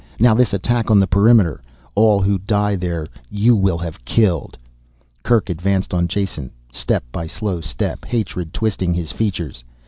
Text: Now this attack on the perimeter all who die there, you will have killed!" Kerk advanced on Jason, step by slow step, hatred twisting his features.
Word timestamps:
Now 0.19 0.33
this 0.33 0.51
attack 0.51 0.89
on 0.89 0.99
the 0.99 1.05
perimeter 1.05 1.61
all 1.93 2.23
who 2.23 2.39
die 2.39 2.75
there, 2.75 3.05
you 3.29 3.55
will 3.55 3.77
have 3.77 4.03
killed!" 4.03 4.57
Kerk 5.21 5.47
advanced 5.47 5.93
on 5.93 6.07
Jason, 6.07 6.49
step 6.71 7.03
by 7.11 7.27
slow 7.27 7.61
step, 7.61 8.05
hatred 8.05 8.51
twisting 8.51 8.95
his 8.95 9.11
features. 9.11 9.63